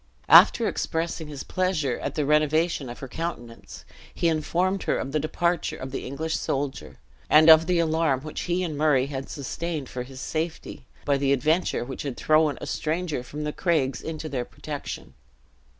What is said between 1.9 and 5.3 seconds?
at the renovation in her countenance, he informed her of the